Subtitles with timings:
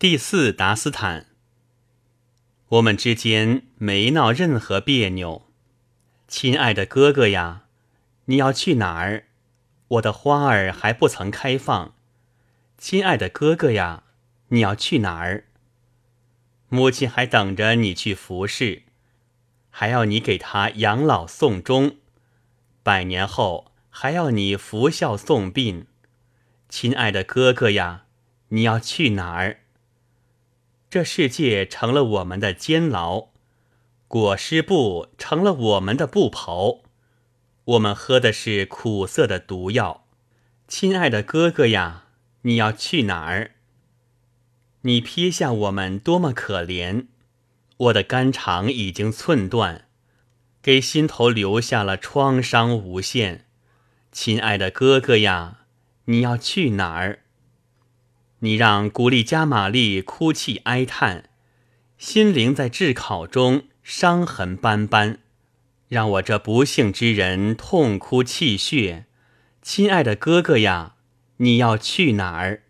[0.00, 1.26] 第四达斯坦，
[2.68, 5.46] 我们之间没闹任何别扭。
[6.26, 7.64] 亲爱的哥哥呀，
[8.24, 9.24] 你要去哪儿？
[9.88, 11.94] 我的花儿还不曾开放。
[12.78, 14.04] 亲爱的哥哥呀，
[14.48, 15.44] 你要去哪儿？
[16.70, 18.84] 母亲还等着你去服侍，
[19.68, 21.96] 还要你给她养老送终。
[22.82, 25.86] 百年后还要你服孝送殡。
[26.70, 28.06] 亲爱的哥哥呀，
[28.48, 29.58] 你要去哪儿？
[30.90, 33.28] 这世界成了我们的监牢，
[34.08, 36.80] 裹尸布成了我们的布袍，
[37.64, 40.04] 我们喝的是苦涩的毒药。
[40.66, 42.06] 亲爱的哥哥呀，
[42.42, 43.52] 你要去哪儿？
[44.80, 47.06] 你撇下我们多么可怜！
[47.76, 49.86] 我的肝肠已经寸断，
[50.60, 53.46] 给心头留下了创伤无限。
[54.10, 55.60] 亲爱的哥哥呀，
[56.06, 57.20] 你要去哪儿？
[58.40, 61.24] 你让古丽加玛丽哭泣哀叹，
[61.98, 65.18] 心灵在炙烤中伤痕斑斑，
[65.88, 69.04] 让我这不幸之人痛哭泣血。
[69.60, 70.94] 亲爱的哥哥呀，
[71.36, 72.62] 你要去哪儿？